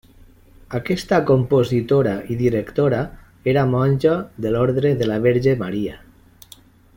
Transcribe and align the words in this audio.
Aquesta 0.77 1.19
compositora 1.29 2.13
i 2.35 2.37
directora 2.39 3.03
era 3.53 3.67
monja 3.75 4.15
de 4.47 4.55
l’Ordre 4.55 4.95
de 5.03 5.11
la 5.11 5.21
Verge 5.27 5.55
Maria. 5.65 6.01